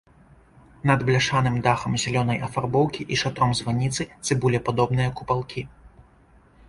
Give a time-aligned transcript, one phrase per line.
[0.91, 5.61] Над бляшаным дахам зялёнай афарбоўкі і шатром званіцы цыбулепадобныя купалкі.